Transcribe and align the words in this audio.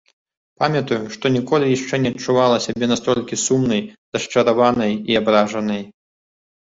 Памятаю, 0.61 1.01
што 1.15 1.25
ніколі 1.35 1.67
яшчэ 1.77 1.95
не 2.05 2.09
адчувала 2.15 2.57
сябе 2.67 2.85
настолькі 2.93 3.41
сумнай, 3.45 3.81
расчараванай 4.17 4.93
і 5.13 5.21
абражанай. 5.21 5.83